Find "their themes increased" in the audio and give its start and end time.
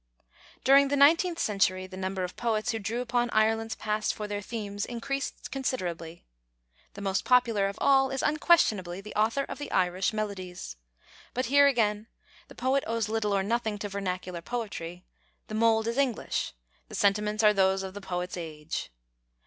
4.27-5.51